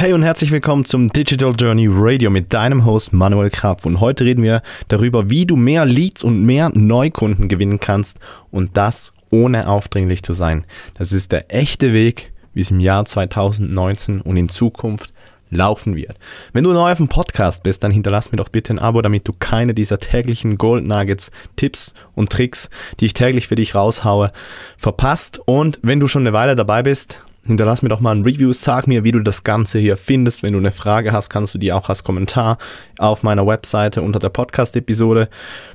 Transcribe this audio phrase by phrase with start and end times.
[0.00, 3.84] Hey und herzlich willkommen zum Digital Journey Radio mit deinem Host Manuel Krapf.
[3.84, 8.20] Und heute reden wir darüber, wie du mehr Leads und mehr Neukunden gewinnen kannst
[8.52, 10.64] und das ohne aufdringlich zu sein.
[10.94, 15.12] Das ist der echte Weg, wie es im Jahr 2019 und in Zukunft
[15.50, 16.16] laufen wird.
[16.52, 19.26] Wenn du neu auf dem Podcast bist, dann hinterlass mir doch bitte ein Abo, damit
[19.26, 22.70] du keine dieser täglichen Gold Nuggets, Tipps und Tricks,
[23.00, 24.30] die ich täglich für dich raushaue,
[24.76, 25.40] verpasst.
[25.44, 28.86] Und wenn du schon eine Weile dabei bist, hinterlass mir doch mal ein Review, sag
[28.86, 30.42] mir, wie du das Ganze hier findest.
[30.42, 32.58] Wenn du eine Frage hast, kannst du die auch als Kommentar
[32.98, 35.28] auf meiner Webseite unter der Podcast-Episode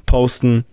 [0.05, 0.65] posten.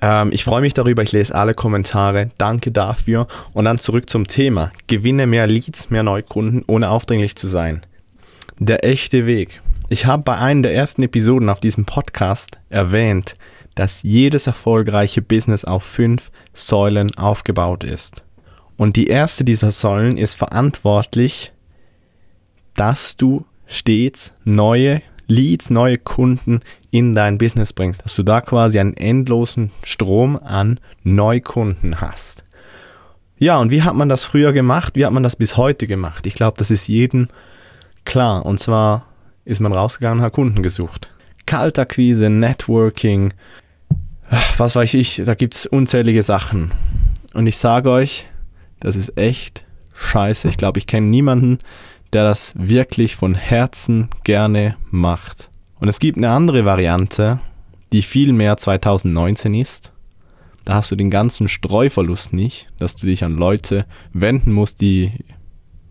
[0.00, 2.28] Ähm, ich freue mich darüber, ich lese alle Kommentare.
[2.38, 3.26] Danke dafür.
[3.52, 4.72] Und dann zurück zum Thema.
[4.86, 7.82] Gewinne mehr Leads, mehr Neukunden, ohne aufdringlich zu sein.
[8.58, 9.60] Der echte Weg.
[9.90, 13.36] Ich habe bei einer der ersten Episoden auf diesem Podcast erwähnt,
[13.74, 18.22] dass jedes erfolgreiche Business auf fünf Säulen aufgebaut ist.
[18.76, 21.52] Und die erste dieser Säulen ist verantwortlich,
[22.74, 28.78] dass du stets neue Leads, neue Kunden in dein Business bringst, dass du da quasi
[28.78, 32.44] einen endlosen Strom an Neukunden hast.
[33.38, 34.94] Ja, und wie hat man das früher gemacht?
[34.96, 36.26] Wie hat man das bis heute gemacht?
[36.26, 37.28] Ich glaube, das ist jedem
[38.04, 38.44] klar.
[38.46, 39.06] Und zwar
[39.44, 41.10] ist man rausgegangen und hat Kunden gesucht.
[41.46, 43.34] Kaltakquise, Networking,
[44.56, 46.70] was weiß ich, da gibt es unzählige Sachen.
[47.34, 48.26] Und ich sage euch,
[48.84, 50.48] das ist echt scheiße.
[50.48, 51.58] Ich glaube, ich kenne niemanden,
[52.12, 55.50] der das wirklich von Herzen gerne macht.
[55.80, 57.40] Und es gibt eine andere Variante,
[57.92, 59.92] die viel mehr 2019 ist.
[60.64, 65.12] Da hast du den ganzen Streuverlust nicht, dass du dich an Leute wenden musst, die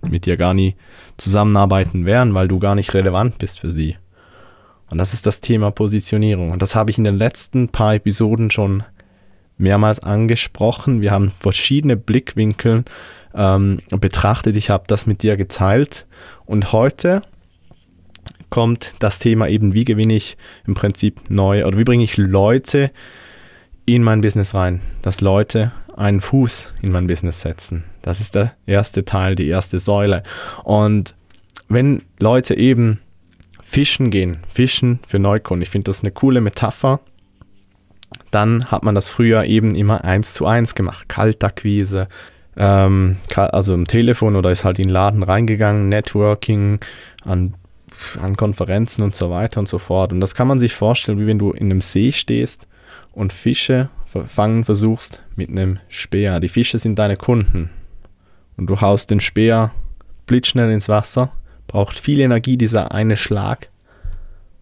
[0.02, 0.76] mit dir gar nie
[1.18, 3.98] zusammenarbeiten werden, weil du gar nicht relevant bist für sie.
[4.90, 6.52] Und das ist das Thema Positionierung.
[6.52, 8.84] Und das habe ich in den letzten paar Episoden schon
[9.64, 11.02] mehrmals angesprochen.
[11.02, 12.83] Wir haben verschiedene Blickwinkel
[13.33, 14.56] ähm, betrachtet.
[14.56, 16.06] Ich habe das mit dir geteilt.
[16.45, 17.23] Und heute
[18.50, 22.91] kommt das Thema eben, wie gewinne ich im Prinzip neu oder wie bringe ich Leute
[23.86, 27.84] in mein Business rein, dass Leute einen Fuß in mein Business setzen.
[28.02, 30.23] Das ist der erste Teil, die erste Säule.
[30.63, 31.16] Und
[31.68, 33.00] wenn Leute eben
[33.62, 37.00] fischen gehen, fischen für Neukunden, ich finde das eine coole Metapher,
[38.34, 41.08] dann hat man das früher eben immer eins zu eins gemacht.
[41.10, 42.08] Kaltakquise,
[42.58, 46.80] ähm, also im Telefon oder ist halt in den Laden reingegangen, Networking,
[47.24, 47.54] an,
[48.22, 50.12] an Konferenzen und so weiter und so fort.
[50.12, 52.68] Und das kann man sich vorstellen, wie wenn du in einem See stehst
[53.12, 53.90] und Fische
[54.28, 56.40] fangen versuchst mit einem Speer.
[56.40, 57.70] Die Fische sind deine Kunden.
[58.58, 59.72] Und du haust den Speer
[60.28, 61.32] blitzschnell ins Wasser,
[61.68, 63.70] braucht viel Energie dieser eine Schlag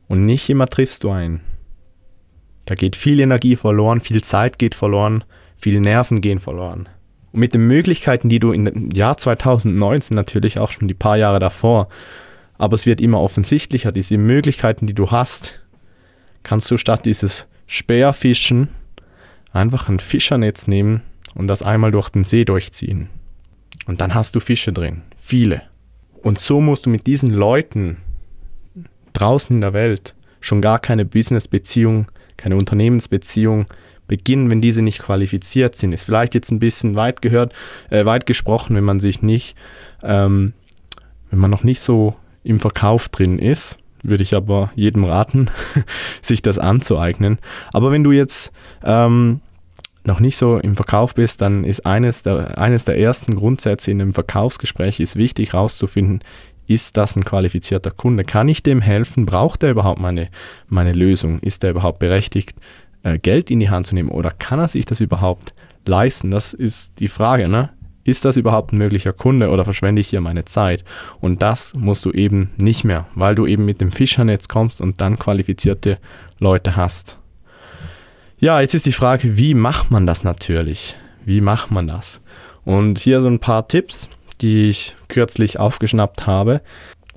[0.07, 1.41] und nicht immer triffst du einen.
[2.71, 5.25] Da geht viel Energie verloren, viel Zeit geht verloren,
[5.57, 6.87] viel Nerven gehen verloren.
[7.33, 11.39] Und mit den Möglichkeiten, die du im Jahr 2019 natürlich auch schon die paar Jahre
[11.39, 11.89] davor,
[12.57, 15.59] aber es wird immer offensichtlicher, diese Möglichkeiten, die du hast,
[16.43, 18.69] kannst du statt dieses Speerfischen
[19.51, 21.01] einfach ein Fischernetz nehmen
[21.35, 23.09] und das einmal durch den See durchziehen.
[23.85, 25.63] Und dann hast du Fische drin, viele.
[26.23, 27.97] Und so musst du mit diesen Leuten
[29.11, 33.65] draußen in der Welt schon gar keine Business-Beziehung keine Unternehmensbeziehung
[34.07, 35.93] beginnen, wenn diese nicht qualifiziert sind.
[35.93, 37.53] Ist vielleicht jetzt ein bisschen weit gehört,
[37.89, 39.55] äh, weit gesprochen, wenn man sich nicht,
[40.03, 40.53] ähm,
[41.29, 45.49] wenn man noch nicht so im Verkauf drin ist, würde ich aber jedem raten,
[46.21, 47.37] sich das anzueignen.
[47.71, 48.51] Aber wenn du jetzt
[48.83, 49.41] ähm,
[50.03, 54.01] noch nicht so im Verkauf bist, dann ist eines der, eines der ersten Grundsätze in
[54.01, 56.21] einem Verkaufsgespräch ist wichtig herauszufinden,
[56.73, 58.23] ist das ein qualifizierter Kunde?
[58.23, 59.25] Kann ich dem helfen?
[59.25, 60.29] Braucht er überhaupt meine,
[60.67, 61.39] meine Lösung?
[61.39, 62.57] Ist er überhaupt berechtigt,
[63.03, 64.09] äh, Geld in die Hand zu nehmen?
[64.09, 65.53] Oder kann er sich das überhaupt
[65.85, 66.31] leisten?
[66.31, 67.69] Das ist die Frage, ne?
[68.03, 70.83] Ist das überhaupt ein möglicher Kunde oder verschwende ich hier meine Zeit?
[71.19, 75.01] Und das musst du eben nicht mehr, weil du eben mit dem Fischernetz kommst und
[75.01, 75.99] dann qualifizierte
[76.39, 77.17] Leute hast.
[78.39, 80.95] Ja, jetzt ist die Frage, wie macht man das natürlich?
[81.23, 82.21] Wie macht man das?
[82.65, 84.09] Und hier so ein paar Tipps
[84.41, 86.61] die ich kürzlich aufgeschnappt habe.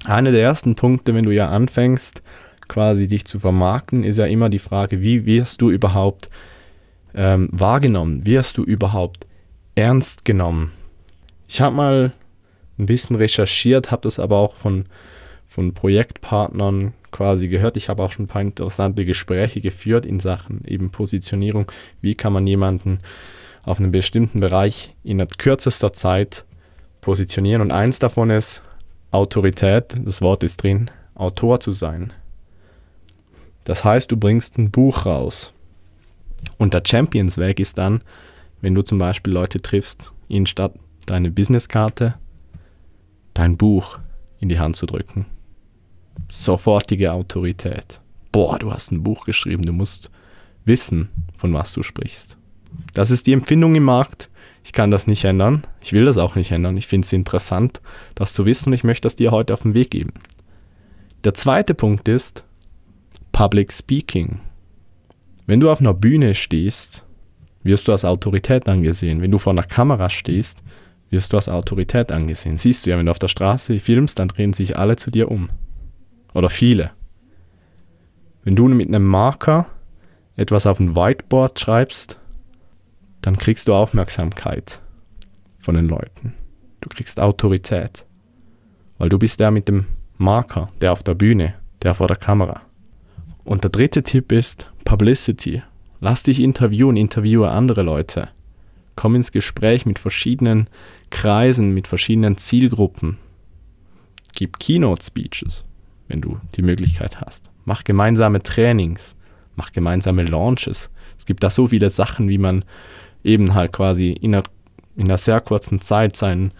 [0.04, 2.22] Einer der ersten Punkte, wenn du ja anfängst,
[2.68, 6.28] quasi dich zu vermarkten, ist ja immer die Frage, wie wirst du überhaupt
[7.14, 8.26] ähm, wahrgenommen?
[8.26, 9.26] Wirst du überhaupt
[9.74, 10.72] ernst genommen?
[11.48, 12.12] Ich habe mal
[12.78, 14.86] ein bisschen recherchiert, habe das aber auch von,
[15.46, 17.76] von Projektpartnern quasi gehört.
[17.76, 21.70] Ich habe auch schon ein paar interessante Gespräche geführt in Sachen eben Positionierung.
[22.00, 22.98] Wie kann man jemanden
[23.62, 26.44] auf einem bestimmten Bereich in kürzester Zeit
[27.04, 27.62] positionieren.
[27.62, 28.62] Und eins davon ist
[29.10, 32.12] Autorität, das Wort ist drin, Autor zu sein.
[33.64, 35.52] Das heißt, du bringst ein Buch raus.
[36.58, 38.02] Und der Champions-Weg ist dann,
[38.60, 40.74] wenn du zum Beispiel Leute triffst, ihnen statt
[41.06, 42.14] deine Businesskarte
[43.34, 43.98] dein Buch
[44.40, 45.26] in die Hand zu drücken.
[46.30, 48.00] Sofortige Autorität.
[48.32, 50.10] Boah, du hast ein Buch geschrieben, du musst
[50.64, 52.38] wissen, von was du sprichst.
[52.94, 54.30] Das ist die Empfindung im Markt.
[54.64, 55.62] Ich kann das nicht ändern.
[55.82, 56.76] Ich will das auch nicht ändern.
[56.76, 57.80] Ich finde es interessant,
[58.14, 60.14] das zu wissen und ich möchte das dir heute auf den Weg geben.
[61.22, 62.44] Der zweite Punkt ist
[63.32, 64.40] Public Speaking.
[65.46, 67.04] Wenn du auf einer Bühne stehst,
[67.62, 69.20] wirst du als Autorität angesehen.
[69.20, 70.62] Wenn du vor einer Kamera stehst,
[71.10, 72.56] wirst du als Autorität angesehen.
[72.56, 75.30] Siehst du ja, wenn du auf der Straße filmst, dann drehen sich alle zu dir
[75.30, 75.50] um.
[76.32, 76.90] Oder viele.
[78.42, 79.66] Wenn du mit einem Marker
[80.36, 82.18] etwas auf ein Whiteboard schreibst,
[83.24, 84.82] dann kriegst du Aufmerksamkeit
[85.58, 86.34] von den Leuten.
[86.82, 88.04] Du kriegst Autorität.
[88.98, 89.86] Weil du bist der mit dem
[90.18, 92.60] Marker, der auf der Bühne, der vor der Kamera.
[93.42, 95.62] Und der dritte Tipp ist Publicity.
[96.00, 98.28] Lass dich interviewen, interviewe andere Leute.
[98.94, 100.68] Komm ins Gespräch mit verschiedenen
[101.08, 103.16] Kreisen, mit verschiedenen Zielgruppen.
[104.34, 105.64] Gib Keynote-Speeches,
[106.08, 107.50] wenn du die Möglichkeit hast.
[107.64, 109.16] Mach gemeinsame Trainings,
[109.56, 110.90] mach gemeinsame Launches.
[111.16, 112.66] Es gibt da so viele Sachen, wie man
[113.24, 114.44] eben halt quasi in einer,
[114.96, 116.52] in einer sehr kurzen Zeit seinen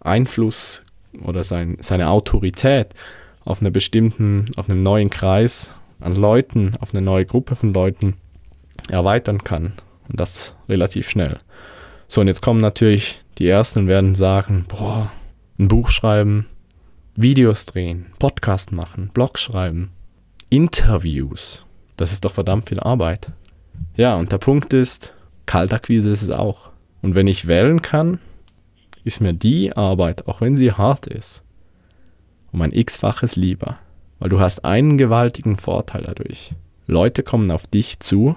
[0.00, 0.82] Einfluss
[1.22, 2.88] oder sein, seine Autorität
[3.44, 5.70] auf einer bestimmten, auf einem neuen Kreis
[6.00, 8.14] an Leuten, auf eine neue Gruppe von Leuten
[8.90, 9.72] erweitern kann.
[10.08, 11.38] Und das relativ schnell.
[12.08, 15.10] So, und jetzt kommen natürlich die Ersten und werden sagen, boah,
[15.58, 16.46] ein Buch schreiben,
[17.16, 19.90] Videos drehen, Podcast machen, Blog schreiben,
[20.50, 21.64] Interviews.
[21.96, 23.32] Das ist doch verdammt viel Arbeit.
[23.96, 25.12] Ja, und der Punkt ist,
[25.46, 26.70] Kaltakquise ist es auch.
[27.02, 28.18] Und wenn ich wählen kann,
[29.04, 31.42] ist mir die Arbeit, auch wenn sie hart ist,
[32.52, 33.78] um ein x-faches lieber.
[34.18, 36.52] Weil du hast einen gewaltigen Vorteil dadurch.
[36.86, 38.34] Leute kommen auf dich zu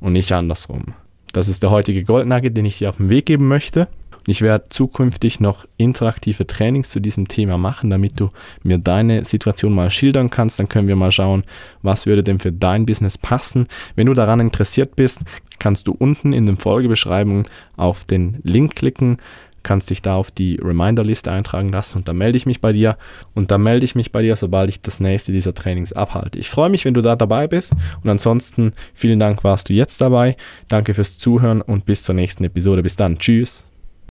[0.00, 0.94] und nicht andersrum.
[1.32, 3.88] Das ist der heutige Goldnugget, den ich dir auf den Weg geben möchte.
[4.30, 8.30] Ich werde zukünftig noch interaktive Trainings zu diesem Thema machen, damit du
[8.62, 10.60] mir deine Situation mal schildern kannst.
[10.60, 11.42] Dann können wir mal schauen,
[11.82, 13.66] was würde denn für dein Business passen.
[13.96, 15.18] Wenn du daran interessiert bist,
[15.58, 19.16] kannst du unten in den Folgebeschreibungen auf den Link klicken
[19.62, 22.96] kannst dich da auf die Reminder-Liste eintragen lassen und dann melde ich mich bei dir.
[23.34, 26.38] Und dann melde ich mich bei dir, sobald ich das nächste dieser Trainings abhalte.
[26.38, 27.74] Ich freue mich, wenn du da dabei bist.
[28.02, 30.38] Und ansonsten vielen Dank, warst du jetzt dabei.
[30.68, 32.82] Danke fürs Zuhören und bis zur nächsten Episode.
[32.82, 33.18] Bis dann.
[33.18, 33.69] Tschüss.